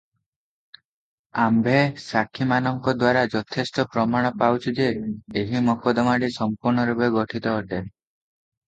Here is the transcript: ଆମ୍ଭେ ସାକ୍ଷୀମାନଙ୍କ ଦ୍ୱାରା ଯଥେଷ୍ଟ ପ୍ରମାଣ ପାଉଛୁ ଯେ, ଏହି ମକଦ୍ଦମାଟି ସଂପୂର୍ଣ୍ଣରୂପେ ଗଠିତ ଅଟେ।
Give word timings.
ଆମ୍ଭେ 1.43 1.75
ସାକ୍ଷୀମାନଙ୍କ 2.05 2.95
ଦ୍ୱାରା 3.01 3.27
ଯଥେଷ୍ଟ 3.35 3.87
ପ୍ରମାଣ 3.97 4.33
ପାଉଛୁ 4.41 4.75
ଯେ, 4.81 4.91
ଏହି 5.45 5.63
ମକଦ୍ଦମାଟି 5.71 6.33
ସଂପୂର୍ଣ୍ଣରୂପେ 6.41 7.15
ଗଠିତ 7.21 7.57
ଅଟେ। 7.63 7.85